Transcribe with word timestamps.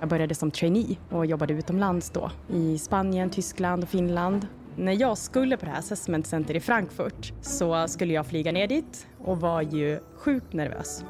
Jag 0.00 0.08
började 0.08 0.34
som 0.34 0.50
trainee 0.50 0.96
och 1.10 1.26
jobbade 1.26 1.52
utomlands 1.52 2.10
då 2.10 2.30
i 2.52 2.78
Spanien, 2.78 3.30
Tyskland 3.30 3.82
och 3.82 3.88
Finland. 3.88 4.46
När 4.76 4.92
jag 4.92 5.18
skulle 5.18 5.56
på 5.56 5.64
det 5.64 5.70
här 5.70 5.78
assessment 5.78 6.26
center 6.26 6.56
i 6.56 6.60
Frankfurt 6.60 7.32
så 7.42 7.88
skulle 7.88 8.14
jag 8.14 8.26
flyga 8.26 8.52
ner 8.52 8.66
dit 8.66 9.06
och 9.18 9.40
var 9.40 9.62
ju 9.62 10.00
sjukt 10.16 10.52
nervös. 10.52 11.04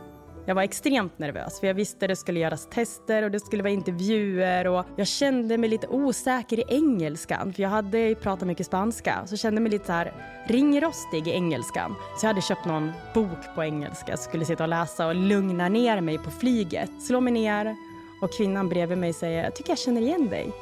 Jag 0.46 0.54
var 0.54 0.62
extremt 0.62 1.18
nervös 1.18 1.60
för 1.60 1.66
jag 1.66 1.74
visste 1.74 2.06
det 2.06 2.16
skulle 2.16 2.40
göras 2.40 2.68
tester 2.70 3.22
och 3.22 3.30
det 3.30 3.40
skulle 3.40 3.62
vara 3.62 3.72
intervjuer 3.72 4.66
och 4.66 4.86
jag 4.96 5.06
kände 5.06 5.58
mig 5.58 5.68
lite 5.68 5.86
osäker 5.86 6.58
i 6.58 6.64
engelskan 6.68 7.52
för 7.52 7.62
jag 7.62 7.70
hade 7.70 8.14
pratat 8.14 8.48
mycket 8.48 8.66
spanska 8.66 9.26
så 9.26 9.36
kände 9.36 9.60
mig 9.60 9.72
lite 9.72 9.86
så 9.86 9.92
här 9.92 10.12
ringrostig 10.46 11.28
i 11.28 11.30
engelskan. 11.30 11.94
Så 12.18 12.26
jag 12.26 12.28
hade 12.28 12.42
köpt 12.42 12.64
någon 12.64 12.92
bok 13.14 13.54
på 13.54 13.64
engelska, 13.64 14.16
skulle 14.16 14.44
sitta 14.44 14.62
och 14.62 14.68
läsa 14.68 15.06
och 15.06 15.14
lugna 15.14 15.68
ner 15.68 16.00
mig 16.00 16.18
på 16.18 16.30
flyget. 16.30 16.90
Slå 17.02 17.20
mig 17.20 17.32
ner 17.32 17.76
och 18.24 18.32
kvinnan 18.32 18.68
bredvid 18.68 18.98
mig 18.98 19.12
säger 19.12 19.44
jag 19.44 19.54
tycker 19.54 19.70
jag 19.70 19.78
känner 19.78 20.00
igen 20.00 20.28
dig. 20.28 20.52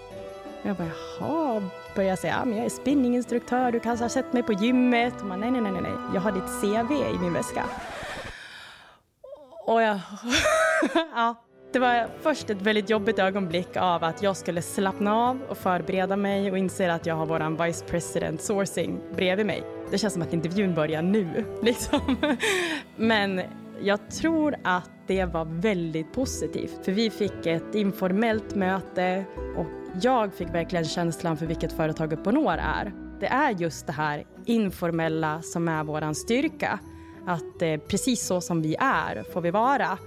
Jag 0.62 0.77
bara 0.77 0.91
jaha, 1.21 1.62
börjar 1.95 2.16
säga 2.16 2.35
ja, 2.38 2.45
men 2.45 2.57
jag 2.57 2.66
är 2.66 2.71
spinninginstruktör, 2.71 3.73
du 3.73 3.80
kanske 3.80 4.05
har 4.05 4.09
sett 4.09 4.33
mig 4.33 4.43
på 4.43 4.52
gymmet. 4.52 5.15
Och 5.21 5.27
man, 5.27 5.41
nej, 5.41 5.51
nej, 5.51 5.61
nej, 5.61 5.83
nej, 5.83 5.93
jag 6.15 6.21
har 6.21 6.33
ditt 6.33 6.61
CV 6.61 6.93
i 6.93 7.19
min 7.19 7.33
väska. 7.33 7.65
Och 9.66 9.83
jag, 9.83 10.01
ja, 11.15 11.35
det 11.73 11.79
var 11.79 12.09
först 12.23 12.51
ett 12.51 12.62
väldigt 12.62 12.91
jobbigt 12.91 13.19
ögonblick 13.19 13.77
av 13.77 14.05
att 14.05 14.23
jag 14.23 14.37
skulle 14.37 14.63
slappna 14.63 15.15
av 15.15 15.43
och 15.49 15.59
förbereda 15.59 16.16
mig 16.16 16.51
och 16.51 16.59
inse 16.59 16.93
att 16.93 17.07
jag 17.07 17.15
har 17.15 17.27
våran 17.27 17.57
vice 17.57 17.85
president 17.85 18.43
sourcing 18.43 19.01
bredvid 19.15 19.47
mig. 19.47 19.63
Det 19.91 19.99
känns 19.99 20.13
som 20.13 20.23
att 20.23 20.33
intervjun 20.33 20.74
börjar 20.74 21.02
nu, 21.02 21.45
liksom. 21.63 22.16
Men 22.97 23.43
jag 23.83 24.11
tror 24.11 24.57
att 24.65 24.91
det 25.07 25.25
var 25.25 25.45
väldigt 25.45 26.13
positivt, 26.13 26.85
för 26.85 26.93
vi 26.93 27.11
fick 27.11 27.47
ett 27.47 27.75
informellt 27.75 28.55
möte 28.55 29.24
och 29.57 29.66
jag 30.02 30.35
fick 30.35 30.49
verkligen 30.49 30.85
känslan 30.85 31.37
för 31.37 31.47
vilket 31.47 31.73
företag 31.73 32.13
Uponor 32.13 32.52
är. 32.52 32.93
Det 33.21 33.27
är 33.27 33.51
just 33.51 33.87
det 33.87 33.93
här 33.93 34.24
informella 34.45 35.43
som 35.43 35.69
är 35.69 35.85
vår 35.85 36.13
styrka. 36.13 36.79
Att 37.27 37.63
eh, 37.63 37.77
precis 37.77 38.27
så 38.27 38.41
som 38.41 38.63
vi 38.63 38.77
är 38.79 39.24
får 39.33 39.41
vi 39.41 39.51
vara 39.51 39.99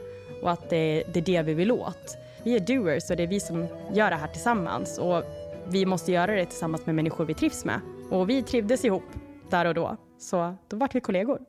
och 0.41 0.51
att 0.51 0.69
det, 0.69 1.03
det 1.13 1.19
är 1.19 1.25
det 1.25 1.41
vi 1.41 1.53
vill 1.53 1.71
åt. 1.71 2.17
Vi 2.43 2.55
är 2.55 2.59
doers 2.59 3.09
och 3.09 3.17
det 3.17 3.23
är 3.23 3.27
vi 3.27 3.39
som 3.39 3.67
gör 3.93 4.09
det 4.09 4.15
här 4.15 4.27
tillsammans 4.27 4.97
och 4.97 5.23
vi 5.67 5.85
måste 5.85 6.11
göra 6.11 6.35
det 6.35 6.45
tillsammans 6.45 6.85
med 6.85 6.95
människor 6.95 7.25
vi 7.25 7.33
trivs 7.33 7.65
med. 7.65 7.79
Och 8.09 8.29
vi 8.29 8.43
trivdes 8.43 8.85
ihop 8.85 9.03
där 9.49 9.65
och 9.65 9.73
då, 9.73 9.97
så 10.17 10.55
då 10.67 10.77
vart 10.77 10.95
vi 10.95 10.99
kollegor. 11.01 11.39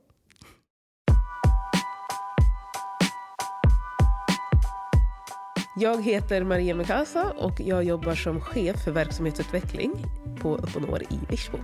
Jag 5.79 6.03
heter 6.05 6.45
Maria 6.45 6.75
Mikasa 6.75 7.33
och 7.37 7.61
jag 7.61 7.85
jobbar 7.85 8.15
som 8.15 8.41
chef 8.41 8.85
för 8.85 8.91
verksamhetsutveckling 8.91 9.93
på 10.41 10.59
Uponor 10.59 11.03
i 11.03 11.19
Virsbo. 11.29 11.59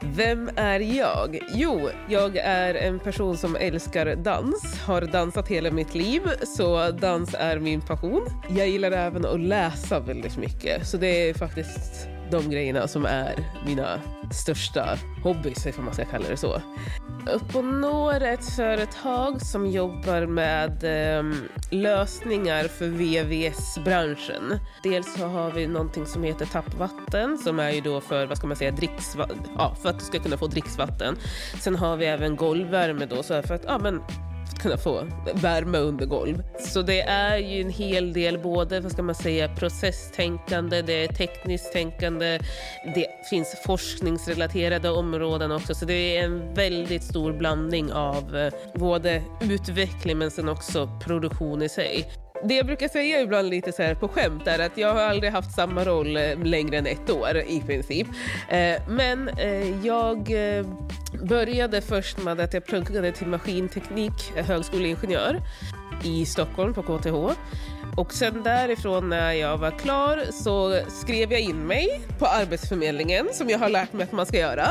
Vem 0.00 0.50
är 0.56 0.80
jag? 0.80 1.38
Jo, 1.54 1.88
jag 2.08 2.36
är 2.36 2.74
en 2.74 2.98
person 2.98 3.36
som 3.36 3.56
älskar 3.56 4.16
dans, 4.16 4.80
har 4.80 5.00
dansat 5.02 5.48
hela 5.48 5.70
mitt 5.70 5.94
liv, 5.94 6.22
så 6.42 6.90
dans 6.90 7.34
är 7.38 7.58
min 7.58 7.80
passion. 7.80 8.26
Jag 8.48 8.68
gillar 8.68 8.92
även 8.92 9.26
att 9.26 9.40
läsa 9.40 10.00
väldigt 10.00 10.36
mycket, 10.36 10.86
så 10.86 10.96
det 10.96 11.28
är 11.28 11.34
faktiskt 11.34 12.08
de 12.30 12.50
grejerna 12.50 12.88
som 12.88 13.04
är 13.04 13.34
mina 13.66 14.00
största 14.30 14.98
hobbys, 15.22 15.66
om 15.78 15.84
man 15.84 15.94
ska 15.94 16.04
kalla 16.04 16.28
det 16.28 16.36
så. 16.36 16.62
Upponor 17.32 18.14
är 18.14 18.34
ett 18.34 18.50
företag 18.56 19.42
som 19.42 19.66
jobbar 19.66 20.26
med 20.26 20.84
eh, 20.84 21.24
lösningar 21.70 22.64
för 22.64 22.86
VVS-branschen. 22.86 24.58
Dels 24.82 25.14
så 25.14 25.26
har 25.26 25.50
vi 25.50 25.66
någonting 25.66 26.06
som 26.06 26.22
heter 26.22 26.46
tappvatten 26.46 27.38
som 27.38 27.60
är 27.60 27.70
ju 27.70 27.80
då 27.80 28.00
för, 28.00 28.26
vad 28.26 28.38
ska 28.38 28.46
man 28.46 28.56
säga, 28.56 28.70
dricksvatten, 28.70 29.38
ja, 29.58 29.76
för 29.82 29.88
att 29.88 29.98
du 29.98 30.04
ska 30.04 30.18
kunna 30.18 30.36
få 30.36 30.46
dricksvatten. 30.46 31.16
Sen 31.60 31.76
har 31.76 31.96
vi 31.96 32.06
även 32.06 32.36
golvvärme 32.36 33.06
då, 33.06 33.22
så 33.22 33.42
för 33.42 33.54
att 33.54 33.64
ja, 33.64 33.78
men 33.78 34.02
kunna 34.58 34.76
få 34.76 35.06
värme 35.34 35.78
under 35.78 36.06
golv. 36.06 36.42
Så 36.58 36.82
det 36.82 37.00
är 37.00 37.36
ju 37.36 37.60
en 37.60 37.70
hel 37.70 38.12
del 38.12 38.38
både 38.38 38.80
vad 38.80 38.92
ska 38.92 39.02
man 39.02 39.14
säga, 39.14 39.48
processtänkande, 39.48 40.82
det 40.82 41.04
är 41.04 41.08
tekniskt 41.08 41.72
tänkande, 41.72 42.38
det 42.94 43.06
finns 43.30 43.62
forskningsrelaterade 43.66 44.90
områden 44.90 45.52
också. 45.52 45.74
Så 45.74 45.84
det 45.84 46.16
är 46.16 46.24
en 46.24 46.54
väldigt 46.54 47.02
stor 47.02 47.32
blandning 47.32 47.92
av 47.92 48.36
eh, 48.36 48.52
både 48.74 49.22
utveckling 49.40 50.18
men 50.18 50.30
sen 50.30 50.48
också 50.48 50.88
produktion 51.04 51.62
i 51.62 51.68
sig. 51.68 52.06
Det 52.44 52.54
jag 52.54 52.66
brukar 52.66 52.88
säga 52.88 53.20
ibland 53.20 53.50
lite 53.50 53.72
så 53.72 53.82
här 53.82 53.94
på 53.94 54.08
skämt 54.08 54.46
är 54.46 54.58
att 54.58 54.78
jag 54.78 54.94
har 54.94 55.02
aldrig 55.02 55.32
haft 55.32 55.54
samma 55.54 55.84
roll 55.84 56.16
eh, 56.16 56.38
längre 56.44 56.78
än 56.78 56.86
ett 56.86 57.10
år 57.10 57.36
i 57.36 57.62
princip. 57.66 58.06
Eh, 58.48 58.82
men 58.88 59.28
eh, 59.28 59.86
jag 59.86 60.32
började 61.22 61.80
först 61.80 62.18
med 62.18 62.40
att 62.40 62.54
jag 62.54 62.66
pluggade 62.66 63.12
till 63.12 63.26
maskinteknik, 63.26 64.32
högskoleingenjör 64.34 65.40
i 66.04 66.26
Stockholm 66.26 66.74
på 66.74 66.82
KTH. 66.82 67.38
Och 67.96 68.12
sen 68.12 68.42
därifrån 68.42 69.08
när 69.08 69.32
jag 69.32 69.58
var 69.58 69.70
klar 69.70 70.24
så 70.32 70.80
skrev 70.88 71.32
jag 71.32 71.40
in 71.40 71.66
mig 71.66 72.00
på 72.18 72.26
Arbetsförmedlingen 72.26 73.28
som 73.32 73.50
jag 73.50 73.58
har 73.58 73.68
lärt 73.68 73.92
mig 73.92 74.04
att 74.04 74.12
man 74.12 74.26
ska 74.26 74.38
göra. 74.38 74.66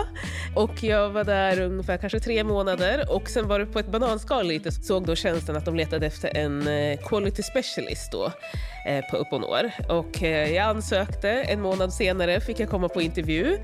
Och 0.55 0.83
jag 0.83 1.09
var 1.09 1.23
där 1.23 1.61
ungefär 1.61 1.97
kanske 1.97 2.19
tre 2.19 2.43
månader 2.43 3.05
och 3.09 3.29
sen 3.29 3.47
var 3.47 3.59
det 3.59 3.65
på 3.65 3.79
ett 3.79 3.91
bananskal 3.91 4.47
lite 4.47 4.71
såg 4.71 5.05
då 5.05 5.15
tjänsten 5.15 5.55
att 5.55 5.65
de 5.65 5.75
letade 5.75 6.05
efter 6.05 6.37
en 6.37 6.67
eh, 6.67 6.99
quality 6.99 7.43
specialist 7.43 8.11
då 8.11 8.31
eh, 8.87 9.05
på 9.11 9.17
Uponor. 9.17 9.71
Och 9.89 10.23
eh, 10.23 10.51
jag 10.53 10.65
ansökte, 10.65 11.29
en 11.29 11.61
månad 11.61 11.93
senare 11.93 12.41
fick 12.41 12.59
jag 12.59 12.69
komma 12.69 12.89
på 12.89 13.01
intervju 13.01 13.57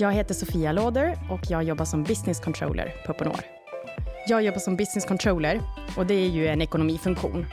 jag 0.00 0.12
heter 0.12 0.34
Sofia 0.34 0.72
Låder 0.72 1.18
och 1.30 1.40
jag 1.48 1.62
jobbar 1.62 1.84
som 1.84 2.04
business 2.04 2.40
controller 2.40 2.94
på 3.06 3.12
Uponor. 3.12 3.40
Jag 4.28 4.42
jobbar 4.42 4.58
som 4.58 4.76
business 4.76 5.04
controller 5.04 5.60
och 5.96 6.06
det 6.06 6.14
är 6.14 6.28
ju 6.28 6.46
en 6.46 6.62
ekonomifunktion. 6.62 7.46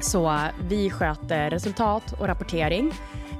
Så 0.00 0.38
vi 0.68 0.90
sköter 0.90 1.50
resultat 1.50 2.12
och 2.18 2.26
rapportering. 2.26 2.92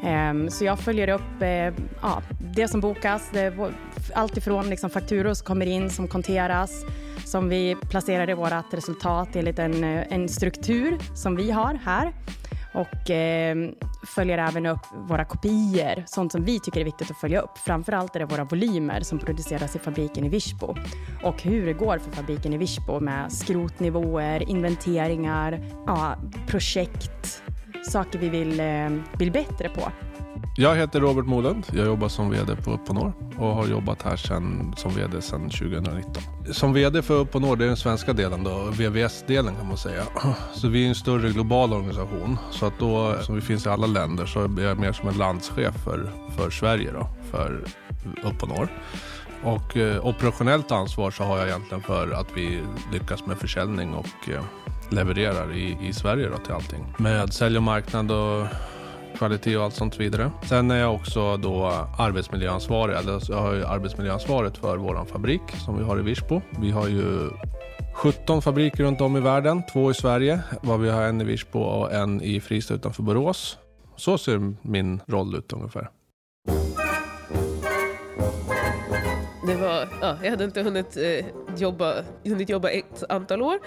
Ehm, 0.03 0.51
så 0.51 0.65
jag 0.65 0.79
följer 0.79 1.09
upp 1.09 1.43
eh, 1.43 1.85
ja, 2.03 2.23
det 2.55 2.69
som 2.69 2.81
bokas, 2.81 3.31
det, 3.33 3.55
allt 4.15 4.37
ifrån 4.37 4.71
liksom 4.71 4.91
fakturor 4.91 5.35
som 5.35 5.47
kommer 5.47 5.67
in, 5.67 5.91
som 5.91 6.09
konteras, 6.09 6.85
som 7.25 7.49
vi 7.49 7.77
placerar 7.91 8.31
i 8.31 8.35
vårt 8.35 8.75
resultat 8.75 9.29
enligt 9.37 9.59
en, 9.59 9.85
eh, 9.85 10.05
en 10.11 10.29
struktur 10.29 10.99
som 11.15 11.37
vi 11.37 11.51
har 11.51 11.75
här 11.85 12.13
och 12.73 13.11
eh, 13.11 13.57
följer 14.07 14.39
även 14.39 14.67
upp 14.67 14.87
våra 15.09 15.25
kopior, 15.25 16.05
sånt 16.07 16.33
som 16.33 16.45
vi 16.45 16.61
tycker 16.61 16.81
är 16.81 16.85
viktigt 16.85 17.11
att 17.11 17.21
följa 17.21 17.41
upp. 17.41 17.59
Framförallt 17.59 18.17
är 18.17 18.21
det 18.21 18.27
våra 18.27 18.45
volymer 18.45 19.01
som 19.01 19.19
produceras 19.19 19.77
i 19.77 19.79
fabriken 19.79 20.25
i 20.25 20.29
Virsbo 20.29 20.77
och 21.23 21.43
hur 21.43 21.67
det 21.67 21.73
går 21.73 21.99
för 21.99 22.11
fabriken 22.11 22.53
i 22.53 22.59
Virsbo 22.59 23.01
med 23.01 23.33
skrotnivåer, 23.33 24.51
inventeringar, 24.51 25.65
ja, 25.87 26.17
projekt, 26.47 27.43
saker 27.89 28.19
vi 28.19 28.29
vill 28.29 28.61
eh, 28.61 29.19
bli 29.19 29.31
bättre 29.31 29.69
på. 29.69 29.93
Jag 30.57 30.77
heter 30.77 31.01
Robert 31.01 31.27
Molund. 31.27 31.67
Jag 31.73 31.87
jobbar 31.87 32.09
som 32.09 32.31
VD 32.31 32.57
på 32.57 32.71
Uponor 32.71 33.13
och 33.39 33.47
har 33.47 33.67
jobbat 33.67 34.03
här 34.03 34.17
sedan, 34.17 34.75
som 34.77 34.95
VD 34.95 35.23
sedan 35.23 35.51
2019. 35.51 36.23
Som 36.53 36.73
VD 36.73 37.03
för 37.03 37.21
Uponor, 37.21 37.57
det 37.57 37.65
är 37.65 37.69
den 37.69 37.77
svenska 37.77 38.13
delen 38.13 38.45
då, 38.45 38.71
VVS-delen 38.71 39.57
kan 39.57 39.69
man 39.69 39.77
säga. 39.77 40.03
Så 40.55 40.69
vi 40.69 40.85
är 40.85 40.89
en 40.89 40.95
större 40.95 41.31
global 41.31 41.73
organisation. 41.73 42.39
Så 42.51 42.67
att 42.67 42.79
då, 42.79 43.17
som 43.23 43.35
vi 43.35 43.41
finns 43.41 43.67
i 43.67 43.69
alla 43.69 43.87
länder, 43.87 44.27
så 44.27 44.41
är 44.41 44.63
jag 44.63 44.79
mer 44.79 44.93
som 44.93 45.09
en 45.09 45.19
landschef 45.19 45.75
för, 45.85 46.11
för 46.37 46.51
Sverige 46.51 46.93
då, 46.93 47.09
för 47.31 47.65
Uponor. 48.25 48.69
Och 49.45 49.77
eh, 49.77 50.07
operationellt 50.07 50.73
ansvar 50.73 51.11
så 51.11 51.25
har 51.25 51.39
jag 51.39 51.49
egentligen 51.49 51.83
för 51.83 52.11
att 52.11 52.29
vi 52.35 52.63
lyckas 52.93 53.27
med 53.27 53.39
försäljning 53.39 53.95
och 53.95 54.29
eh, 54.29 54.43
levererar 54.89 55.53
i, 55.53 55.79
i 55.83 55.93
Sverige 55.93 56.29
då 56.29 56.37
till 56.37 56.53
allting. 56.53 56.95
Med 56.99 57.33
sälj 57.33 57.57
och 57.57 57.63
marknad 57.63 58.11
och 58.11 58.47
kvalitet 59.17 59.57
och 59.57 59.65
allt 59.65 59.75
sånt 59.75 60.01
vidare. 60.01 60.31
Sen 60.49 60.71
är 60.71 60.77
jag 60.77 60.95
också 60.95 61.37
då 61.37 61.67
arbetsmiljöansvarig, 61.99 62.97
eller 62.97 63.23
jag 63.29 63.37
har 63.37 63.53
ju 63.53 63.65
arbetsmiljöansvaret 63.65 64.59
för 64.59 64.77
vår 64.77 65.05
fabrik 65.05 65.43
som 65.65 65.79
vi 65.79 65.85
har 65.85 65.99
i 65.99 66.03
Virsbo. 66.03 66.43
Vi 66.61 66.71
har 66.71 66.89
ju 66.89 67.31
17 67.95 68.43
fabriker 68.43 68.85
runt 68.85 69.01
om 69.01 69.17
i 69.17 69.21
världen, 69.21 69.63
två 69.73 69.91
i 69.91 69.95
Sverige, 69.95 70.41
var 70.63 70.79
vi 70.79 70.91
har 70.91 71.03
en 71.03 71.21
i 71.21 71.25
Virsbo 71.25 71.61
och 71.61 71.93
en 71.93 72.23
i 72.23 72.41
Fristad 72.41 72.75
utanför 72.75 73.03
Borås. 73.03 73.59
Så 73.97 74.19
ser 74.19 74.55
min 74.63 75.01
roll 75.07 75.35
ut 75.35 75.53
ungefär. 75.53 75.91
Det 79.47 79.57
var, 79.57 79.89
ja, 80.01 80.17
jag 80.23 80.31
hade 80.31 80.45
inte 80.45 80.63
hunnit 80.63 80.97
eh, 80.97 81.50
jobba, 81.59 81.95
hunnit 82.25 82.49
jobba 82.49 82.71
ett 82.71 83.05
antal 83.09 83.43
år. 83.43 83.59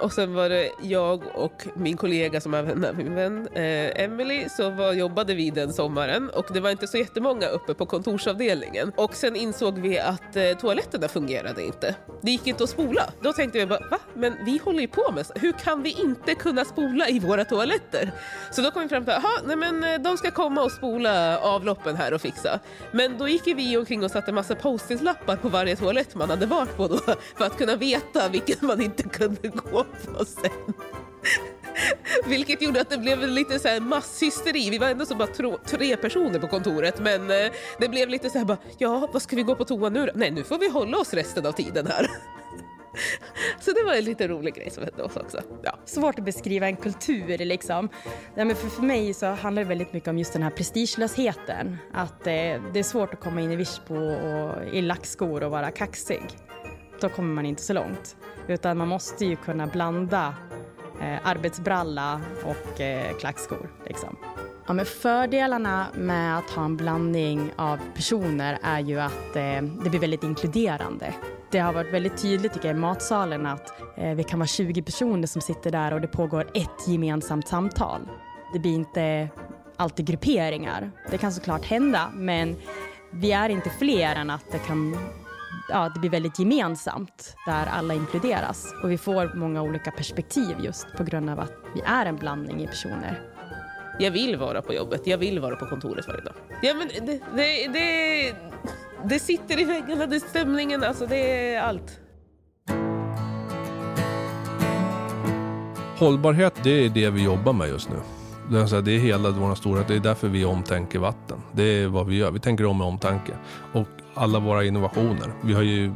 Och 0.00 0.12
sen 0.12 0.34
var 0.34 0.48
det 0.48 0.70
jag 0.82 1.22
och 1.34 1.66
min 1.74 1.96
kollega 1.96 2.40
som 2.40 2.54
även 2.54 2.84
är 2.84 2.92
min 2.92 3.14
vän 3.14 3.48
eh, 3.52 4.04
Emily 4.04 4.48
så 4.48 4.70
var, 4.70 4.92
jobbade 4.92 5.34
vi 5.34 5.50
den 5.50 5.72
sommaren 5.72 6.30
och 6.30 6.46
det 6.52 6.60
var 6.60 6.70
inte 6.70 6.86
så 6.86 6.98
jättemånga 6.98 7.46
uppe 7.46 7.74
på 7.74 7.86
kontorsavdelningen. 7.86 8.92
Och 8.96 9.14
sen 9.14 9.36
insåg 9.36 9.78
vi 9.78 9.98
att 9.98 10.36
eh, 10.36 10.52
toaletterna 10.60 11.08
fungerade 11.08 11.64
inte. 11.64 11.94
Det 12.22 12.30
gick 12.30 12.46
inte 12.46 12.64
att 12.64 12.70
spola. 12.70 13.02
Då 13.22 13.32
tänkte 13.32 13.58
vi 13.58 13.66
bara, 13.66 13.88
va? 13.90 13.98
Men 14.14 14.34
vi 14.44 14.60
håller 14.64 14.80
ju 14.80 14.88
på 14.88 15.12
med 15.12 15.26
hur 15.34 15.52
kan 15.52 15.82
vi 15.82 15.90
inte 15.90 16.34
kunna 16.34 16.64
spola 16.64 17.08
i 17.08 17.18
våra 17.18 17.44
toaletter? 17.44 18.12
Så 18.50 18.62
då 18.62 18.70
kom 18.70 18.82
vi 18.82 18.88
fram 18.88 19.04
till, 19.04 19.14
jaha, 19.14 19.40
nej 19.46 19.56
men 19.56 19.84
eh, 19.84 20.00
de 20.00 20.16
ska 20.16 20.30
komma 20.30 20.62
och 20.62 20.72
spola 20.72 21.38
avloppen 21.38 21.96
här 21.96 22.14
och 22.14 22.20
fixa. 22.20 22.60
Men 22.92 23.18
då 23.18 23.28
gick 23.28 23.46
vi 23.46 23.76
omkring 23.76 24.04
och 24.04 24.10
satte 24.10 24.32
massa 24.32 24.54
post-it-lappar 24.54 25.36
på 25.36 25.48
varje 25.48 25.76
toalett 25.76 26.14
man 26.14 26.30
hade 26.30 26.46
varit 26.46 26.76
på 26.76 26.88
då 26.88 26.98
för 27.36 27.44
att 27.44 27.58
kunna 27.58 27.76
veta 27.76 28.28
vilken 28.28 28.56
man 28.66 28.82
inte 28.82 29.02
kunde 29.02 29.48
gå 29.48 29.84
på 29.84 30.24
sen. 30.24 30.74
Vilket 32.26 32.62
gjorde 32.62 32.80
att 32.80 32.90
det 32.90 32.98
blev 32.98 33.28
lite 33.28 33.58
så 33.58 33.68
här 33.68 33.80
masshysteri. 33.80 34.70
Vi 34.70 34.78
var 34.78 34.88
ändå 34.88 35.06
så 35.06 35.14
bara 35.14 35.28
tro, 35.28 35.58
tre 35.66 35.96
personer 35.96 36.38
på 36.38 36.48
kontoret 36.48 37.00
men 37.00 37.30
eh, 37.30 37.52
det 37.78 37.88
blev 37.88 38.08
lite 38.08 38.30
så 38.30 38.38
här 38.38 38.44
bara, 38.44 38.58
ja 38.78 39.08
vad 39.12 39.22
ska 39.22 39.36
vi 39.36 39.42
gå 39.42 39.54
på 39.54 39.64
toa 39.64 39.88
nu 39.88 40.06
då? 40.06 40.12
Nej 40.14 40.30
nu 40.30 40.44
får 40.44 40.58
vi 40.58 40.68
hålla 40.68 40.98
oss 40.98 41.14
resten 41.14 41.46
av 41.46 41.52
tiden 41.52 41.86
här. 41.86 42.10
Så 43.60 43.72
det 43.72 43.82
var 43.82 43.94
en 43.94 44.04
lite 44.04 44.28
rolig 44.28 44.54
grej 44.54 44.70
som 44.70 44.84
hände 44.84 45.02
oss 45.02 45.16
också. 45.16 45.40
Ja. 45.62 45.78
Svårt 45.84 46.18
att 46.18 46.24
beskriva 46.24 46.66
en 46.66 46.76
kultur 46.76 47.38
liksom. 47.38 47.88
Ja, 48.34 48.44
men 48.44 48.56
för, 48.56 48.68
för 48.68 48.82
mig 48.82 49.14
så 49.14 49.26
handlar 49.26 49.62
det 49.62 49.68
väldigt 49.68 49.92
mycket 49.92 50.08
om 50.08 50.18
just 50.18 50.32
den 50.32 50.42
här 50.42 50.50
prestigelösheten. 50.50 51.78
Att 51.92 52.26
eh, 52.26 52.32
det 52.72 52.78
är 52.78 52.82
svårt 52.82 53.14
att 53.14 53.20
komma 53.20 53.40
in 53.40 53.52
i 53.52 53.56
Virsbo 53.56 53.96
och 53.96 54.74
i 54.74 54.82
lackskor 54.82 55.42
och 55.42 55.50
vara 55.50 55.70
kaxig. 55.70 56.22
Då 57.00 57.08
kommer 57.08 57.34
man 57.34 57.46
inte 57.46 57.62
så 57.62 57.72
långt. 57.72 58.16
Utan 58.48 58.78
man 58.78 58.88
måste 58.88 59.26
ju 59.26 59.36
kunna 59.36 59.66
blanda 59.66 60.34
eh, 61.00 61.28
arbetsbralla 61.28 62.20
och 62.44 62.80
eh, 62.80 63.16
klackskor. 63.16 63.70
Liksom. 63.86 64.16
Ja, 64.66 64.72
men 64.72 64.86
fördelarna 64.86 65.86
med 65.94 66.38
att 66.38 66.50
ha 66.50 66.64
en 66.64 66.76
blandning 66.76 67.52
av 67.56 67.78
personer 67.94 68.58
är 68.62 68.80
ju 68.80 69.00
att 69.00 69.36
eh, 69.36 69.62
det 69.84 69.90
blir 69.90 70.00
väldigt 70.00 70.24
inkluderande. 70.24 71.14
Det 71.50 71.58
har 71.58 71.72
varit 71.72 71.94
väldigt 71.94 72.22
tydligt 72.22 72.52
tycker 72.52 72.68
jag, 72.68 72.76
i 72.76 72.80
matsalen 72.80 73.46
att 73.46 73.72
eh, 73.96 74.14
vi 74.14 74.24
kan 74.24 74.38
vara 74.38 74.46
20 74.46 74.82
personer 74.82 75.26
som 75.26 75.42
sitter 75.42 75.70
där 75.70 75.94
och 75.94 76.00
det 76.00 76.08
pågår 76.08 76.50
ett 76.54 76.88
gemensamt 76.88 77.48
samtal. 77.48 78.00
Det 78.52 78.58
blir 78.58 78.74
inte 78.74 79.28
alltid 79.76 80.06
grupperingar. 80.06 80.90
Det 81.10 81.18
kan 81.18 81.32
såklart 81.32 81.64
hända, 81.64 82.10
men 82.14 82.56
vi 83.10 83.32
är 83.32 83.48
inte 83.48 83.70
fler 83.70 84.16
än 84.16 84.30
att 84.30 84.44
det 84.52 84.58
kan 84.58 84.96
ja, 85.68 85.90
det 85.94 86.00
blir 86.00 86.10
väldigt 86.10 86.38
gemensamt 86.38 87.36
där 87.46 87.66
alla 87.66 87.94
inkluderas 87.94 88.74
och 88.82 88.90
vi 88.90 88.98
får 88.98 89.34
många 89.34 89.62
olika 89.62 89.90
perspektiv 89.90 90.56
just 90.60 90.86
på 90.96 91.04
grund 91.04 91.30
av 91.30 91.40
att 91.40 91.52
vi 91.74 91.80
är 91.80 92.06
en 92.06 92.16
blandning 92.16 92.62
i 92.62 92.66
personer. 92.66 93.20
Jag 93.98 94.10
vill 94.10 94.36
vara 94.36 94.62
på 94.62 94.74
jobbet, 94.74 95.06
jag 95.06 95.18
vill 95.18 95.40
vara 95.40 95.56
på 95.56 95.66
kontoret 95.66 96.08
varje 96.08 96.20
dag. 96.20 96.34
Ja, 96.62 96.74
men 96.74 96.88
det, 97.06 97.20
det, 97.36 97.68
det, 97.72 98.34
det 99.04 99.18
sitter 99.18 99.60
i 99.60 99.64
väggarna, 99.64 100.06
det 100.06 100.16
är 100.16 100.20
stämningen, 100.20 100.84
alltså 100.84 101.06
det 101.06 101.54
är 101.54 101.62
allt. 101.62 102.00
Hållbarhet, 105.98 106.60
det 106.62 106.70
är 106.70 106.88
det 106.88 107.10
vi 107.10 107.24
jobbar 107.24 107.52
med 107.52 107.68
just 107.68 107.90
nu. 107.90 107.96
Det 108.50 108.60
är, 108.60 108.66
så 108.66 108.74
här, 108.74 108.82
det 108.82 108.92
är 108.92 108.98
hela 108.98 109.30
vår 109.30 109.54
storhet, 109.54 109.88
det 109.88 109.94
är 109.94 110.00
därför 110.00 110.28
vi 110.28 110.44
omtänker 110.44 110.98
vatten. 110.98 111.38
Det 111.52 111.62
är 111.62 111.86
vad 111.88 112.06
vi 112.06 112.16
gör, 112.16 112.30
vi 112.30 112.40
tänker 112.40 112.66
om 112.66 112.78
med 112.78 112.86
omtanke. 112.86 113.32
Och 113.72 113.88
alla 114.18 114.38
våra 114.38 114.64
innovationer. 114.64 115.32
Vi 115.40 115.54
har 115.54 115.62
ju 115.62 115.92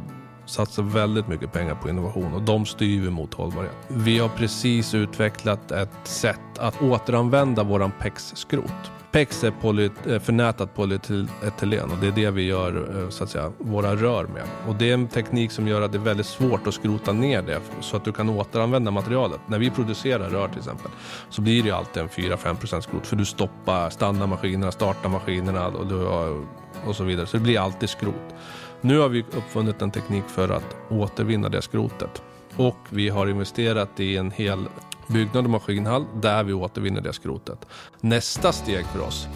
satsat 0.46 0.84
väldigt 0.84 1.28
mycket 1.28 1.52
pengar 1.52 1.74
på 1.74 1.88
innovation 1.88 2.34
och 2.34 2.42
de 2.42 2.66
styr 2.66 3.00
vi 3.00 3.10
mot 3.10 3.34
hållbarhet. 3.34 3.76
Vi 3.88 4.18
har 4.18 4.28
precis 4.28 4.94
utvecklat 4.94 5.70
ett 5.70 5.90
sätt 6.04 6.58
att 6.58 6.82
återanvända 6.82 7.62
våran 7.62 7.92
PEX-skrot. 8.00 8.92
PEX 9.12 9.44
är 9.44 9.50
poly, 9.50 9.90
eh, 10.06 10.18
förnätat 10.18 10.74
polyetylen 10.74 11.90
och 11.90 11.98
det 12.00 12.06
är 12.06 12.12
det 12.12 12.30
vi 12.30 12.42
gör 12.42 13.02
eh, 13.02 13.08
så 13.08 13.24
att 13.24 13.30
säga, 13.30 13.52
våra 13.58 13.96
rör 13.96 14.26
med. 14.26 14.42
Och 14.68 14.74
det 14.74 14.90
är 14.90 14.94
en 14.94 15.08
teknik 15.08 15.52
som 15.52 15.68
gör 15.68 15.82
att 15.82 15.92
det 15.92 15.98
är 15.98 16.02
väldigt 16.02 16.26
svårt 16.26 16.66
att 16.66 16.74
skrota 16.74 17.12
ner 17.12 17.42
det 17.42 17.60
så 17.80 17.96
att 17.96 18.04
du 18.04 18.12
kan 18.12 18.28
återanvända 18.28 18.90
materialet. 18.90 19.40
När 19.46 19.58
vi 19.58 19.70
producerar 19.70 20.28
rör 20.28 20.48
till 20.48 20.58
exempel 20.58 20.90
så 21.28 21.42
blir 21.42 21.62
det 21.62 21.68
ju 21.68 21.74
alltid 21.74 22.02
en 22.02 22.08
4-5% 22.08 22.80
skrot 22.80 23.06
för 23.06 23.16
du 23.16 23.24
stoppar, 23.24 23.90
stannar 23.90 24.26
maskinerna, 24.26 24.72
startar 24.72 25.08
maskinerna 25.08 25.66
och, 25.66 25.86
du 25.86 25.96
har, 25.96 26.46
och 26.86 26.96
så 26.96 27.04
vidare. 27.04 27.26
Så 27.26 27.36
det 27.36 27.42
blir 27.42 27.60
alltid 27.60 27.88
skrot. 27.88 28.34
Nu 28.80 28.98
har 28.98 29.08
vi 29.08 29.22
uppfunnit 29.22 29.82
en 29.82 29.90
teknik 29.90 30.24
för 30.28 30.48
att 30.48 30.76
återvinna 30.88 31.48
det 31.48 31.62
skrotet. 31.62 32.22
Och 32.56 32.76
vi 32.90 33.08
har 33.08 33.26
investerat 33.26 34.00
i 34.00 34.16
en 34.16 34.30
hel 34.30 34.66
byggnad 35.06 35.44
och 35.44 35.50
maskinhall 35.50 36.04
där 36.14 36.44
vi 36.44 36.52
återvinner 36.52 37.00
det 37.00 37.12
skrotet. 37.12 37.66
Nästa 38.00 38.52
steg 38.52 38.86
för 38.86 39.00
oss, 39.00 39.26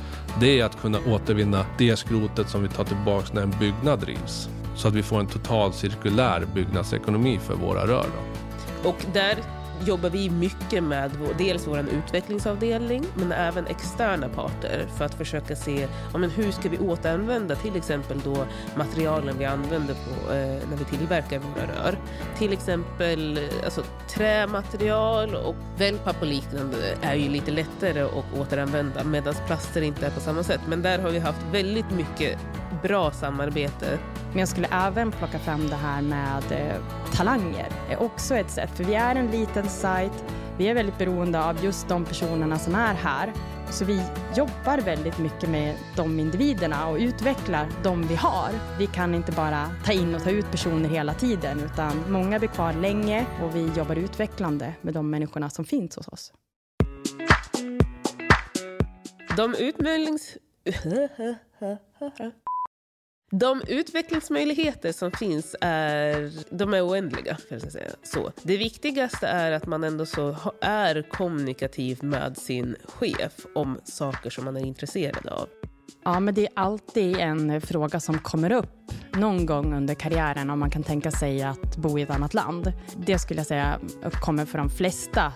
det 0.41 0.61
är 0.61 0.65
att 0.65 0.81
kunna 0.81 0.99
återvinna 1.07 1.67
det 1.79 1.97
skrotet 1.97 2.49
som 2.49 2.63
vi 2.63 2.69
tar 2.69 2.85
tillbaka 2.85 3.27
när 3.33 3.43
en 3.43 3.55
byggnad 3.61 4.05
rivs. 4.05 4.49
Så 4.77 4.89
att 4.89 4.95
vi 4.95 5.03
får 5.03 5.21
en 5.21 5.27
total 5.27 5.73
cirkulär 5.73 6.47
byggnadsekonomi 6.55 7.39
för 7.39 7.55
våra 7.55 7.87
rör. 7.87 8.07
Då. 8.83 8.89
Och 8.89 8.97
där 9.13 9.37
jobbar 9.85 10.11
vi 10.11 10.31
mycket 10.31 10.83
med 10.83 11.11
dels 11.39 11.67
vår 11.67 11.79
utvecklingsavdelning 11.79 13.05
men 13.15 13.33
även 13.33 13.67
externa 13.67 14.29
parter 14.29 14.87
för 14.99 15.05
att 15.05 15.15
försöka 15.15 15.57
se 15.57 15.89
ja, 16.13 16.19
men 16.19 16.31
hur 16.31 16.51
ska 16.51 16.69
vi 16.69 16.79
återanvända 16.79 17.57
till 17.57 17.77
exempel 17.77 18.21
då 18.25 18.47
materialen 18.77 19.39
vi 19.39 19.45
använder 19.45 19.95
på, 19.95 20.33
eh, 20.33 20.69
när 20.71 20.77
vi 20.77 20.85
tillverkar 20.85 21.39
våra 21.39 21.67
rör. 21.67 21.99
Till 22.39 22.53
exempel 22.53 23.39
eh, 23.39 23.65
alltså, 23.65 23.83
trämaterial 24.09 25.35
och 25.35 25.57
wellpapp 25.79 26.21
och 26.21 26.27
liknande 26.27 26.77
är 27.03 27.15
ju 27.15 27.29
lite 27.29 27.51
lättare 27.51 28.01
att 28.01 28.39
återanvända 28.39 29.05
medan 29.05 29.35
plaster 29.47 29.83
inte 29.83 30.07
är 30.07 30.11
på 30.11 30.21
samma 30.21 30.43
sätt. 30.43 30.61
Men 30.69 30.83
där 30.83 30.99
har 30.99 31.11
vi 31.11 31.19
haft 31.19 31.43
väldigt 31.53 31.91
mycket 31.91 32.39
bra 32.89 33.11
samarbete. 33.11 33.99
Men 34.31 34.39
jag 34.39 34.49
skulle 34.49 34.69
även 34.73 35.13
plocka 35.13 35.39
fram 35.39 35.69
det 35.69 35.77
här 35.77 36.03
med 36.03 36.43
eh, 36.51 36.83
talanger. 37.15 37.69
Det 37.89 37.95
är 37.95 38.03
också 38.03 38.35
ett 38.35 38.51
sätt, 38.51 38.71
för 38.77 38.85
vi 38.85 38.95
är 38.95 39.15
en 39.15 39.31
liten 39.31 39.69
sajt. 39.69 40.25
Vi 40.59 40.69
är 40.69 40.75
väldigt 40.75 40.99
beroende 40.99 41.45
av 41.45 41.65
just 41.65 41.89
de 41.89 42.05
personerna 42.05 42.59
som 42.59 42.75
är 42.75 42.95
här. 42.95 43.33
Så 43.71 43.85
vi 43.85 44.03
jobbar 44.37 44.79
väldigt 44.79 45.19
mycket 45.19 45.49
med 45.49 45.77
de 45.97 46.21
individerna 46.21 46.89
och 46.89 46.97
utvecklar 46.97 47.69
de 47.83 48.03
vi 48.03 48.15
har. 48.15 48.51
Vi 48.79 48.87
kan 48.87 49.15
inte 49.15 49.33
bara 49.33 49.71
ta 49.85 49.93
in 49.93 50.15
och 50.15 50.23
ta 50.23 50.31
ut 50.31 50.51
personer 50.51 50.89
hela 50.89 51.15
tiden 51.15 51.61
utan 51.65 52.13
många 52.13 52.39
blir 52.39 52.49
kvar 52.49 52.73
länge 52.73 53.27
och 53.43 53.57
vi 53.57 53.71
jobbar 53.77 53.97
utvecklande 53.97 54.75
med 54.83 54.95
de 54.95 55.11
människorna 55.11 55.51
som 55.51 55.65
finns 55.65 55.97
hos 55.97 56.09
oss. 56.09 56.33
De 59.37 59.55
utbildnings... 59.55 60.37
De 63.31 63.63
utvecklingsmöjligheter 63.69 64.93
som 64.93 65.13
finns 65.13 65.57
är, 65.61 66.33
de 66.51 66.75
är 66.75 66.89
oändliga. 66.89 67.37
För 67.49 67.59
säga 67.59 67.91
så. 68.03 68.33
Det 68.43 68.57
viktigaste 68.57 69.27
är 69.27 69.53
att 69.53 69.67
man 69.67 69.85
ändå 69.85 70.07
så 70.07 70.37
är 70.61 71.03
kommunikativ 71.03 72.05
med 72.05 72.37
sin 72.37 72.77
chef 72.85 73.33
om 73.55 73.81
saker 73.85 74.31
som 74.31 74.45
man 74.45 74.57
är 74.57 74.61
intresserad 74.61 75.27
av. 75.27 75.49
Ja, 76.05 76.21
men 76.21 76.35
det 76.35 76.43
är 76.47 76.53
alltid 76.55 77.17
en 77.17 77.61
fråga 77.61 78.01
som 78.01 78.19
kommer 78.19 78.53
upp 78.53 78.93
någon 79.13 79.47
gång 79.47 79.75
under 79.75 79.95
karriären 79.95 80.51
om 80.51 80.59
man 80.59 80.71
kan 80.71 80.83
tänka 80.83 81.11
sig 81.11 81.43
att 81.43 81.77
bo 81.77 81.99
i 81.99 82.03
ett 82.03 82.11
annat 82.11 82.35
land. 82.35 82.73
Det 82.97 83.19
skulle 83.19 83.41
jag 83.41 83.47
säga 83.47 83.81
uppkommer 84.05 84.45
för 84.45 84.59
de 84.59 84.71
flesta 84.71 85.33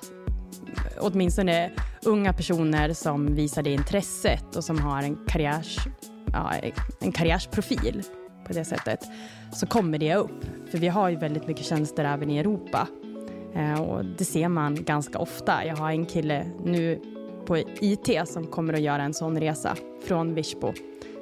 åtminstone 1.00 1.70
unga 2.04 2.32
personer 2.32 2.92
som 2.92 3.34
visar 3.34 3.62
det 3.62 3.70
intresset 3.70 4.56
och 4.56 4.64
som 4.64 4.78
har 4.78 5.02
en 5.02 5.16
karriärs 5.26 5.78
ja, 6.32 6.52
en 7.00 7.12
karriärsprofil 7.12 8.02
på 8.46 8.52
det 8.52 8.64
sättet, 8.64 9.00
så 9.52 9.66
kommer 9.66 9.98
det 9.98 10.14
upp. 10.14 10.44
För 10.70 10.78
vi 10.78 10.88
har 10.88 11.08
ju 11.08 11.16
väldigt 11.16 11.46
mycket 11.46 11.66
tjänster 11.66 12.04
även 12.04 12.30
i 12.30 12.38
Europa. 12.38 12.88
Eh, 13.54 13.80
och 13.80 14.04
det 14.04 14.24
ser 14.24 14.48
man 14.48 14.84
ganska 14.84 15.18
ofta. 15.18 15.64
Jag 15.64 15.76
har 15.76 15.90
en 15.90 16.06
kille 16.06 16.46
nu 16.64 17.00
på 17.46 17.58
IT 17.58 18.28
som 18.28 18.46
kommer 18.46 18.74
att 18.74 18.80
göra 18.80 19.02
en 19.02 19.14
sån 19.14 19.40
resa 19.40 19.76
från 20.06 20.34
Virsbo 20.34 20.72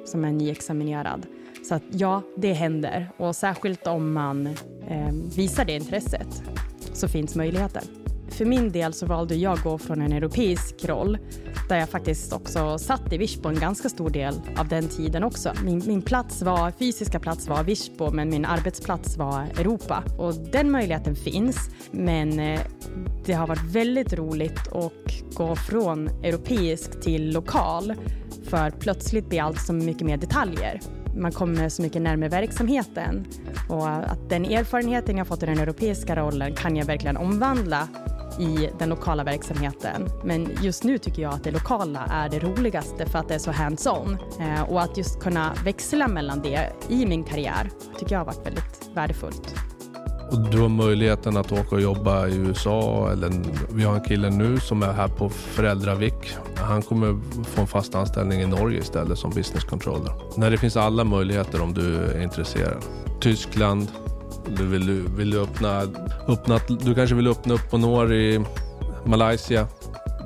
som 0.05 0.25
är 0.25 0.31
nyexaminerad. 0.31 1.25
Så 1.69 1.75
att 1.75 1.83
ja, 1.91 2.21
det 2.37 2.53
händer 2.53 3.09
och 3.17 3.35
särskilt 3.35 3.87
om 3.87 4.13
man 4.13 4.47
eh, 4.87 5.11
visar 5.35 5.65
det 5.65 5.75
intresset 5.75 6.43
så 6.93 7.07
finns 7.07 7.35
möjligheten. 7.35 7.83
För 8.29 8.45
min 8.45 8.71
del 8.71 8.93
så 8.93 9.05
valde 9.05 9.35
jag 9.35 9.53
att 9.53 9.63
gå 9.63 9.77
från 9.77 10.01
en 10.01 10.11
europeisk 10.11 10.85
roll 10.85 11.17
där 11.69 11.79
jag 11.79 11.89
faktiskt 11.89 12.33
också 12.33 12.77
satt 12.77 13.13
i 13.13 13.17
Virsbo 13.17 13.49
en 13.49 13.59
ganska 13.59 13.89
stor 13.89 14.09
del 14.09 14.41
av 14.57 14.67
den 14.67 14.87
tiden 14.87 15.23
också. 15.23 15.53
Min, 15.63 15.81
min 15.85 16.01
plats 16.01 16.41
var, 16.41 16.71
fysiska 16.71 17.19
plats 17.19 17.47
var 17.47 17.63
Virsbo 17.63 18.11
men 18.11 18.29
min 18.29 18.45
arbetsplats 18.45 19.17
var 19.17 19.41
Europa. 19.59 20.03
Och 20.17 20.33
den 20.33 20.71
möjligheten 20.71 21.15
finns 21.15 21.69
men 21.91 22.39
eh, 22.39 22.59
det 23.25 23.33
har 23.33 23.47
varit 23.47 23.63
väldigt 23.63 24.13
roligt 24.13 24.67
att 24.67 25.33
gå 25.33 25.55
från 25.55 26.07
europeisk 26.07 27.01
till 27.01 27.33
lokal 27.33 27.95
för 28.43 28.71
plötsligt 28.71 29.29
blir 29.29 29.41
allt 29.41 29.61
så 29.61 29.73
mycket 29.73 30.07
mer 30.07 30.17
detaljer. 30.17 30.79
man 31.17 31.31
kommer 31.31 31.69
så 31.69 31.81
mycket 31.81 32.01
närmare 32.01 32.29
verksamheten 32.29 33.25
och 33.69 33.89
att 33.89 34.29
den 34.29 34.45
erfarenheten 34.45 35.17
jag 35.17 35.27
fått 35.27 35.43
i 35.43 35.45
den 35.45 35.59
europeiska 35.59 36.15
rollen 36.15 36.55
kan 36.55 36.75
jag 36.75 36.85
verkligen 36.85 37.17
omvandla 37.17 37.87
i 38.39 38.69
den 38.79 38.89
lokala 38.89 39.23
verksamheten. 39.23 40.09
Men 40.23 40.49
just 40.61 40.83
nu 40.83 40.97
tycker 40.97 41.21
jag 41.21 41.33
att 41.33 41.43
det 41.43 41.51
lokala 41.51 41.99
är 42.09 42.29
det 42.29 42.39
roligaste 42.39 43.05
för 43.05 43.19
att 43.19 43.27
det 43.27 43.35
är 43.35 43.39
så 43.39 43.51
hands-on. 43.51 44.17
Eh, 44.39 44.61
och 44.61 44.81
att 44.81 44.97
just 44.97 45.19
kunna 45.19 45.53
växla 45.63 46.07
mellan 46.07 46.41
det 46.41 46.69
i 46.89 47.05
min 47.05 47.23
karriär 47.23 47.69
tycker 47.99 48.11
jag 48.11 48.19
har 48.19 48.25
varit 48.25 48.45
väldigt 48.45 48.89
värdefullt. 48.93 49.55
Och 50.31 50.39
du 50.39 50.61
har 50.61 50.69
möjligheten 50.69 51.37
att 51.37 51.51
åka 51.51 51.75
och 51.75 51.81
jobba 51.81 52.27
i 52.27 52.35
USA. 52.35 53.09
Eller, 53.11 53.31
vi 53.73 53.83
har 53.83 53.95
en 53.95 54.03
kille 54.03 54.29
nu 54.29 54.59
som 54.59 54.83
är 54.83 54.93
här 54.93 55.07
på 55.07 55.29
föräldravik. 55.29 56.35
Han 56.55 56.81
kommer 56.81 57.19
få 57.43 57.61
en 57.61 57.67
fast 57.67 57.95
anställning 57.95 58.41
i 58.41 58.47
Norge 58.47 58.79
istället 58.79 59.17
som 59.17 59.31
business 59.31 59.63
controller. 59.63 60.13
När 60.37 60.51
det 60.51 60.57
finns 60.57 60.77
alla 60.77 61.03
möjligheter 61.03 61.61
om 61.61 61.73
du 61.73 61.95
är 61.95 62.21
intresserad. 62.21 62.85
Tyskland, 63.19 63.87
du 64.57 64.65
vill, 64.65 65.03
vill 65.17 65.29
du 65.29 65.41
öppna, 65.41 65.81
öppna, 66.27 66.59
du 66.79 66.95
kanske 66.95 67.15
vill 67.15 67.27
öppna 67.27 67.53
upp 67.53 67.69
på 67.71 67.77
Nor 67.77 68.13
i 68.13 68.45
Malaysia. 69.05 69.67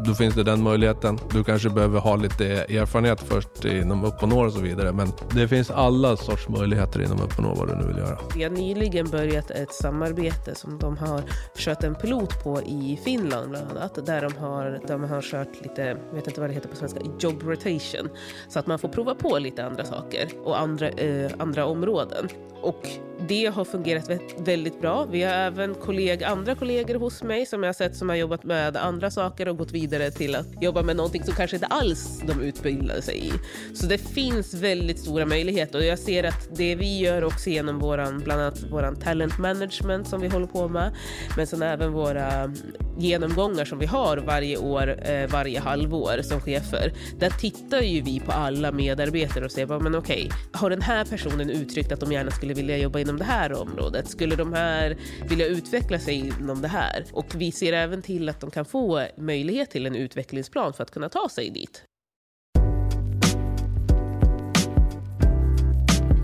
Då 0.05 0.13
finns 0.13 0.35
det 0.35 0.43
den 0.43 0.63
möjligheten. 0.63 1.19
Du 1.31 1.43
kanske 1.43 1.69
behöver 1.69 1.99
ha 1.99 2.15
lite 2.15 2.45
erfarenhet 2.45 3.19
först 3.21 3.65
inom 3.65 4.03
upp 4.05 4.23
och 4.23 4.29
når 4.29 4.45
och 4.45 4.53
så 4.53 4.61
vidare. 4.61 4.91
Men 4.91 5.07
det 5.35 5.47
finns 5.47 5.71
alla 5.71 6.17
sorts 6.17 6.49
möjligheter 6.49 7.01
inom 7.01 7.21
upp 7.21 7.37
och 7.37 7.43
når 7.43 7.55
vad 7.55 7.67
du 7.67 7.75
nu 7.75 7.87
vill 7.87 7.97
göra. 7.97 8.19
Vi 8.35 8.43
har 8.43 8.49
nyligen 8.49 9.09
börjat 9.09 9.51
ett 9.51 9.73
samarbete 9.73 10.55
som 10.55 10.77
de 10.79 10.97
har 10.97 11.21
kört 11.57 11.83
en 11.83 11.95
pilot 11.95 12.43
på 12.43 12.61
i 12.61 12.99
Finland 13.03 13.49
bland 13.49 13.71
annat. 13.71 14.05
Där 14.05 14.21
de 14.21 14.33
har, 14.37 14.79
de 14.87 15.03
har 15.03 15.21
kört 15.21 15.61
lite, 15.61 15.81
jag 15.81 16.15
vet 16.15 16.27
inte 16.27 16.39
vad 16.41 16.49
det 16.49 16.53
heter 16.53 16.69
på 16.69 16.75
svenska, 16.75 16.99
job 17.19 17.43
rotation. 17.43 18.09
Så 18.49 18.59
att 18.59 18.67
man 18.67 18.79
får 18.79 18.89
prova 18.89 19.15
på 19.15 19.37
lite 19.39 19.65
andra 19.65 19.85
saker 19.85 20.29
och 20.43 20.59
andra, 20.59 20.89
eh, 20.89 21.31
andra 21.37 21.65
områden. 21.65 22.29
Och 22.61 22.87
det 23.27 23.45
har 23.45 23.65
fungerat 23.65 24.09
väldigt 24.37 24.81
bra. 24.81 25.05
Vi 25.05 25.23
har 25.23 25.33
även 25.33 25.75
kolleg, 25.75 26.23
andra 26.23 26.55
kollegor 26.55 26.95
hos 26.95 27.23
mig 27.23 27.45
som 27.45 27.63
jag 27.63 27.67
har 27.67 27.73
sett 27.73 27.95
som 27.95 28.09
har 28.09 28.15
jobbat 28.15 28.43
med 28.43 28.77
andra 28.77 29.11
saker 29.11 29.47
och 29.47 29.57
gått 29.57 29.71
vidare 29.71 29.92
till 30.11 30.35
att 30.35 30.47
jobba 30.61 30.83
med 30.83 30.95
någonting 30.95 31.23
som 31.23 31.33
kanske 31.33 31.55
inte 31.55 31.67
alls 31.67 32.21
de 32.27 32.41
utbildade 32.41 33.01
sig 33.01 33.27
i. 33.27 33.31
Så 33.73 33.85
det 33.85 33.97
finns 33.97 34.53
väldigt 34.53 34.99
stora 34.99 35.25
möjligheter 35.25 35.79
och 35.79 35.85
jag 35.85 35.99
ser 35.99 36.23
att 36.23 36.49
det 36.55 36.75
vi 36.75 36.99
gör 36.99 37.23
också 37.23 37.49
genom 37.49 37.79
våran, 37.79 38.19
bland 38.19 38.41
annat 38.41 38.63
våran 38.71 38.95
talent 38.95 39.37
management 39.37 40.07
som 40.07 40.21
vi 40.21 40.27
håller 40.27 40.47
på 40.47 40.67
med, 40.67 40.95
men 41.37 41.47
sen 41.47 41.61
även 41.61 41.91
våra 41.91 42.53
genomgångar 42.97 43.65
som 43.65 43.79
vi 43.79 43.85
har 43.85 44.17
varje 44.17 44.57
år, 44.57 45.09
eh, 45.09 45.27
varje 45.31 45.59
halvår 45.59 46.21
som 46.21 46.41
chefer. 46.41 46.93
Där 47.19 47.29
tittar 47.29 47.81
ju 47.81 48.01
vi 48.01 48.19
på 48.19 48.31
alla 48.31 48.71
medarbetare 48.71 49.45
och 49.45 49.51
säger, 49.51 49.79
men 49.79 49.95
okej, 49.95 50.29
har 50.51 50.69
den 50.69 50.81
här 50.81 51.05
personen 51.05 51.49
uttryckt 51.49 51.91
att 51.91 51.99
de 51.99 52.11
gärna 52.11 52.31
skulle 52.31 52.53
vilja 52.53 52.77
jobba 52.77 52.99
inom 52.99 53.17
det 53.17 53.23
här 53.23 53.61
området? 53.61 54.09
Skulle 54.09 54.35
de 54.35 54.53
här 54.53 54.97
vilja 55.29 55.45
utveckla 55.45 55.99
sig 55.99 56.33
inom 56.39 56.61
det 56.61 56.67
här? 56.67 57.05
Och 57.11 57.35
vi 57.35 57.51
ser 57.51 57.73
även 57.73 58.01
till 58.01 58.29
att 58.29 58.39
de 58.39 58.51
kan 58.51 58.65
få 58.65 59.05
möjlighet 59.17 59.71
till 59.71 59.85
en 59.85 59.95
utvecklingsplan 59.95 60.73
för 60.73 60.83
att 60.83 60.91
kunna 60.91 61.09
ta 61.09 61.29
sig 61.29 61.49
dit. 61.49 61.83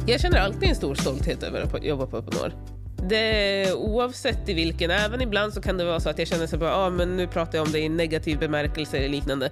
Jag 0.08 0.22
känner 0.22 0.40
alltid 0.40 0.70
en 0.70 0.76
stor 0.76 0.96
stolthet 0.96 1.44
över 1.44 1.62
att 1.62 1.84
jobba 1.84 2.06
på 2.06 2.18
Uponor. 2.18 2.79
Det, 3.08 3.74
oavsett 3.74 4.50
i 4.50 4.54
vilken, 4.54 4.92
även 4.92 5.22
ibland 5.22 5.54
så 5.54 5.62
kan 5.62 5.78
det 5.78 5.86
vara 5.86 6.00
så 6.00 6.10
att 6.10 6.20
jag 6.20 6.28
känner 6.28 6.48
så 6.48 6.58
bara, 6.58 6.76
ah, 6.76 6.90
men 6.90 7.18
nu 7.18 7.28
pratar 7.28 7.58
jag 7.58 7.66
om 7.66 7.72
det 7.72 7.80
i 7.80 7.90
negativ 7.90 8.40
bemärkelse 8.40 8.98
eller 8.98 9.10
liknande. 9.10 9.50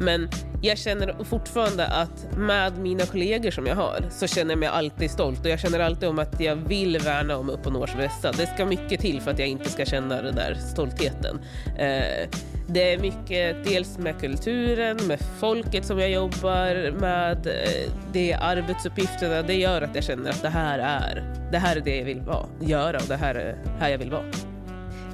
Men 0.00 0.28
jag 0.62 0.78
känner 0.78 1.24
fortfarande 1.24 1.86
att 1.86 2.36
med 2.36 2.78
mina 2.78 3.06
kollegor 3.06 3.50
som 3.50 3.66
jag 3.66 3.76
har 3.76 4.04
så 4.10 4.26
känner 4.26 4.50
jag 4.52 4.58
mig 4.58 4.68
alltid 4.68 5.10
stolt 5.10 5.40
och 5.40 5.50
jag 5.50 5.60
känner 5.60 5.80
alltid 5.80 6.08
om 6.08 6.18
att 6.18 6.40
jag 6.40 6.56
vill 6.56 6.98
värna 6.98 7.36
om 7.36 7.50
Upp 7.50 7.66
och 7.66 7.72
Nors 7.72 7.96
bästa. 7.96 8.32
Det 8.32 8.46
ska 8.46 8.64
mycket 8.66 9.00
till 9.00 9.20
för 9.20 9.30
att 9.30 9.38
jag 9.38 9.48
inte 9.48 9.70
ska 9.70 9.84
känna 9.84 10.22
den 10.22 10.34
där 10.34 10.54
stoltheten. 10.54 11.40
Eh, 11.78 12.28
det 12.72 12.92
är 12.92 12.98
mycket 12.98 13.64
dels 13.64 13.98
med 13.98 14.20
kulturen, 14.20 14.96
med 15.06 15.20
folket 15.38 15.84
som 15.84 15.98
jag 15.98 16.10
jobbar 16.10 16.90
med, 16.90 17.46
eh, 17.46 17.92
de 18.12 18.32
arbetsuppgifterna. 18.32 19.42
Det 19.42 19.54
gör 19.54 19.82
att 19.82 19.94
jag 19.94 20.04
känner 20.04 20.30
att 20.30 20.42
det 20.42 20.48
här 20.48 20.78
är, 20.78 21.34
det 21.52 21.58
här 21.58 21.76
är 21.76 21.80
det 21.80 21.96
jag 21.96 22.04
vill 22.04 22.20
vara, 22.20 22.46
göra 22.60 22.96
och 22.96 23.08
det 23.08 23.16
här 23.16 23.34
är 23.34 23.56
här 23.78 23.90
jag 23.90 23.98
vill 23.98 24.10
vara. 24.10 24.24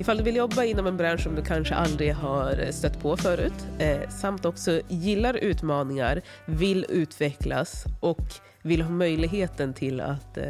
Ifall 0.01 0.17
du 0.17 0.23
vill 0.23 0.37
jobba 0.37 0.65
inom 0.65 0.87
en 0.87 0.97
bransch 0.97 1.23
som 1.23 1.35
du 1.35 1.43
kanske 1.43 1.75
aldrig 1.75 2.15
har 2.15 2.73
stött 2.73 3.01
på 3.03 3.17
förut 3.17 3.67
eh, 3.79 4.09
samt 4.09 4.45
också 4.45 4.81
gillar 4.89 5.35
utmaningar, 5.35 6.23
vill 6.47 6.87
utvecklas 6.89 7.85
och 8.01 8.33
vill 8.63 8.83
ha 8.83 8.91
möjligheten 8.91 9.75
till 9.75 10.01
att 10.01 10.39
eh, 10.39 10.45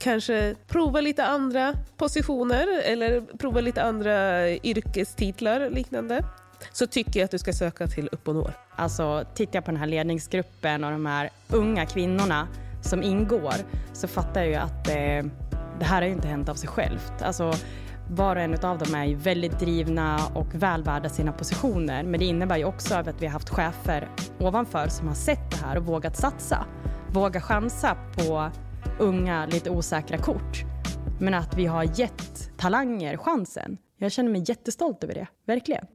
kanske 0.00 0.54
prova 0.68 1.00
lite 1.00 1.24
andra 1.24 1.74
positioner 1.96 2.66
eller 2.84 3.20
prova 3.20 3.60
lite 3.60 3.82
andra 3.82 4.48
yrkestitlar 4.50 5.70
liknande 5.70 6.24
så 6.72 6.86
tycker 6.86 7.20
jag 7.20 7.24
att 7.24 7.30
du 7.30 7.38
ska 7.38 7.52
söka 7.52 7.86
till 7.86 8.08
Upp 8.12 8.28
och 8.28 8.34
Når. 8.34 8.52
Alltså, 8.76 9.24
tittar 9.34 9.56
jag 9.56 9.64
på 9.64 9.70
den 9.70 9.80
här 9.80 9.86
ledningsgruppen 9.86 10.84
och 10.84 10.90
de 10.90 11.06
här 11.06 11.30
unga 11.48 11.86
kvinnorna 11.86 12.48
som 12.82 13.02
ingår 13.02 13.54
så 13.92 14.08
fattar 14.08 14.40
jag 14.40 14.50
ju 14.50 14.54
att 14.54 14.88
eh, 14.88 15.32
det 15.78 15.84
här 15.84 16.02
har 16.02 16.08
ju 16.08 16.12
inte 16.12 16.28
hänt 16.28 16.48
av 16.48 16.54
sig 16.54 16.68
självt. 16.68 17.22
Alltså, 17.22 17.52
var 18.10 18.36
och 18.36 18.42
en 18.42 18.54
av 18.64 18.78
dem 18.78 18.94
är 18.94 19.04
ju 19.04 19.14
väldigt 19.14 19.58
drivna 19.60 20.26
och 20.34 20.54
väl 20.54 20.82
värda 20.82 21.08
sina 21.08 21.32
positioner. 21.32 22.02
Men 22.02 22.20
det 22.20 22.26
innebär 22.26 22.56
ju 22.56 22.64
också 22.64 22.94
att 22.94 23.22
vi 23.22 23.26
har 23.26 23.32
haft 23.32 23.48
chefer 23.48 24.08
ovanför 24.38 24.88
som 24.88 25.08
har 25.08 25.14
sett 25.14 25.50
det 25.50 25.56
här 25.56 25.76
och 25.76 25.86
vågat 25.86 26.16
satsa. 26.16 26.66
Våga 27.12 27.40
chansa 27.40 27.96
på 28.16 28.50
unga, 28.98 29.46
lite 29.46 29.70
osäkra 29.70 30.18
kort. 30.18 30.64
Men 31.20 31.34
att 31.34 31.56
vi 31.56 31.66
har 31.66 32.00
gett 32.00 32.50
talanger 32.56 33.16
chansen. 33.16 33.78
Jag 33.98 34.12
känner 34.12 34.30
mig 34.30 34.44
jättestolt 34.46 35.04
över 35.04 35.14
det, 35.14 35.26
verkligen. 35.46 35.86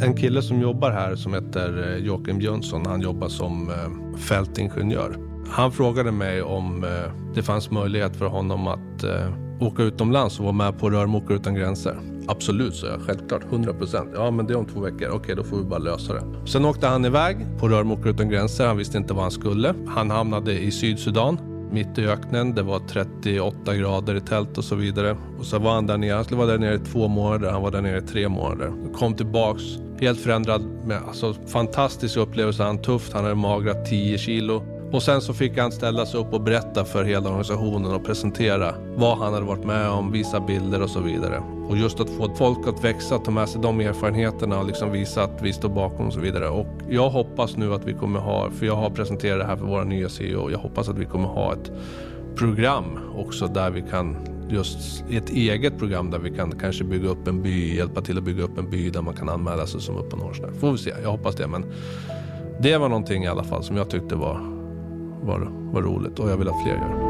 En 0.00 0.16
kille 0.16 0.42
som 0.42 0.60
jobbar 0.60 0.90
här 0.90 1.14
som 1.14 1.34
heter 1.34 1.92
eh, 1.92 2.04
Joakim 2.04 2.40
Jönsson, 2.40 2.86
han 2.86 3.00
jobbar 3.00 3.28
som 3.28 3.70
eh, 3.70 4.16
fältingenjör. 4.18 5.16
Han 5.50 5.72
frågade 5.72 6.12
mig 6.12 6.42
om 6.42 6.84
eh, 6.84 6.90
det 7.34 7.42
fanns 7.42 7.70
möjlighet 7.70 8.16
för 8.16 8.26
honom 8.26 8.66
att 8.66 9.04
eh, 9.04 9.32
åka 9.60 9.82
utomlands 9.82 10.38
och 10.38 10.44
vara 10.44 10.54
med 10.54 10.78
på 10.78 10.90
Rörmokare 10.90 11.36
utan 11.36 11.54
gränser. 11.54 11.98
Absolut, 12.26 12.74
så 12.74 12.86
jag. 12.86 13.00
Självklart, 13.00 13.42
100 13.50 13.74
procent. 13.74 14.10
Ja, 14.14 14.30
men 14.30 14.46
det 14.46 14.52
är 14.52 14.58
om 14.58 14.66
två 14.66 14.80
veckor. 14.80 15.08
Okej, 15.08 15.36
då 15.36 15.44
får 15.44 15.56
vi 15.56 15.64
bara 15.64 15.78
lösa 15.78 16.14
det. 16.14 16.22
Sen 16.46 16.64
åkte 16.64 16.86
han 16.86 17.04
iväg 17.04 17.36
på 17.58 17.68
Rörmokare 17.68 18.10
utan 18.10 18.28
gränser. 18.28 18.66
Han 18.66 18.76
visste 18.76 18.98
inte 18.98 19.14
vad 19.14 19.22
han 19.22 19.30
skulle. 19.30 19.74
Han 19.88 20.10
hamnade 20.10 20.60
i 20.60 20.70
Sydsudan 20.70 21.38
mitt 21.72 21.98
i 21.98 22.06
öknen. 22.06 22.54
Det 22.54 22.62
var 22.62 22.78
38 22.78 23.76
grader 23.76 24.14
i 24.14 24.20
tält 24.20 24.58
och 24.58 24.64
så 24.64 24.74
vidare. 24.74 25.16
Och 25.38 25.44
så 25.44 25.58
var 25.58 25.74
han 25.74 25.86
där 25.86 25.98
nere. 25.98 26.14
Han 26.14 26.24
skulle 26.24 26.38
vara 26.38 26.50
där 26.50 26.58
nere 26.58 26.74
i 26.74 26.78
två 26.78 27.08
månader. 27.08 27.50
Han 27.50 27.62
var 27.62 27.70
där 27.70 27.82
nere 27.82 27.98
i 27.98 28.02
tre 28.02 28.28
månader. 28.28 28.72
Kom 28.94 29.14
tillbaks 29.14 29.62
helt 30.00 30.20
förändrad 30.20 30.62
med 30.84 31.02
alltså, 31.08 31.34
fantastisk 31.46 32.16
upplevelse. 32.16 32.62
Han 32.62 32.82
tufft. 32.82 33.12
Han 33.12 33.24
hade 33.24 33.34
magrat 33.34 33.86
10 33.86 34.18
kilo. 34.18 34.62
Och 34.92 35.02
sen 35.02 35.20
så 35.20 35.34
fick 35.34 35.58
han 35.58 35.72
ställa 35.72 36.06
sig 36.06 36.20
upp 36.20 36.32
och 36.32 36.40
berätta 36.40 36.84
för 36.84 37.04
hela 37.04 37.28
organisationen 37.28 37.92
och 37.92 38.04
presentera 38.04 38.74
vad 38.96 39.18
han 39.18 39.32
hade 39.34 39.46
varit 39.46 39.64
med 39.64 39.88
om, 39.88 40.12
visa 40.12 40.40
bilder 40.40 40.82
och 40.82 40.90
så 40.90 41.00
vidare. 41.00 41.42
Och 41.68 41.76
just 41.76 42.00
att 42.00 42.10
få 42.10 42.34
folk 42.34 42.68
att 42.68 42.84
växa, 42.84 43.18
ta 43.18 43.30
med 43.30 43.48
sig 43.48 43.62
de 43.62 43.80
erfarenheterna 43.80 44.58
och 44.58 44.66
liksom 44.66 44.92
visa 44.92 45.22
att 45.22 45.42
vi 45.42 45.52
står 45.52 45.68
bakom 45.68 46.06
och 46.06 46.12
så 46.12 46.20
vidare. 46.20 46.48
Och 46.48 46.66
jag 46.88 47.10
hoppas 47.10 47.56
nu 47.56 47.74
att 47.74 47.84
vi 47.84 47.92
kommer 47.92 48.20
ha, 48.20 48.50
för 48.50 48.66
jag 48.66 48.76
har 48.76 48.90
presenterat 48.90 49.38
det 49.38 49.44
här 49.44 49.56
för 49.56 49.64
våra 49.64 49.84
nya 49.84 50.08
CEO, 50.08 50.50
jag 50.50 50.58
hoppas 50.58 50.88
att 50.88 50.98
vi 50.98 51.04
kommer 51.04 51.28
ha 51.28 51.52
ett 51.52 51.70
program 52.36 52.98
också 53.16 53.46
där 53.46 53.70
vi 53.70 53.82
kan 53.90 54.16
just 54.52 55.04
ett 55.10 55.30
eget 55.30 55.78
program 55.78 56.10
där 56.10 56.18
vi 56.18 56.30
kan 56.30 56.52
kanske 56.58 56.84
bygga 56.84 57.08
upp 57.08 57.28
en 57.28 57.42
by, 57.42 57.76
hjälpa 57.76 58.00
till 58.00 58.18
att 58.18 58.24
bygga 58.24 58.42
upp 58.42 58.58
en 58.58 58.70
by 58.70 58.90
där 58.90 59.02
man 59.02 59.14
kan 59.14 59.28
anmäla 59.28 59.66
sig 59.66 59.80
som 59.80 59.96
Upp 59.96 60.12
och 60.12 60.36
Får 60.60 60.72
vi 60.72 60.78
se, 60.78 60.92
jag 61.02 61.10
hoppas 61.10 61.34
det. 61.34 61.46
Men 61.46 61.64
det 62.60 62.78
var 62.78 62.88
någonting 62.88 63.24
i 63.24 63.26
alla 63.26 63.44
fall 63.44 63.64
som 63.64 63.76
jag 63.76 63.90
tyckte 63.90 64.16
var, 64.16 64.40
var, 65.22 65.50
var 65.72 65.82
roligt 65.82 66.18
och 66.18 66.30
jag 66.30 66.36
vill 66.36 66.48
att 66.48 66.62
fler 66.62 66.74
gör. 66.74 67.08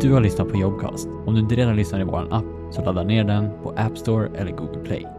Du 0.00 0.12
har 0.12 0.20
lyssnat 0.20 0.48
på 0.48 0.56
Jobcast. 0.56 1.08
Om 1.26 1.34
du 1.34 1.40
inte 1.40 1.54
redan 1.54 1.76
lyssnar 1.76 2.00
i 2.00 2.04
vår 2.04 2.28
app 2.30 2.44
så 2.70 2.84
ladda 2.84 3.02
ner 3.02 3.24
den 3.24 3.50
på 3.62 3.70
App 3.76 3.98
Store 3.98 4.28
eller 4.34 4.52
Google 4.52 4.80
Play. 4.84 5.15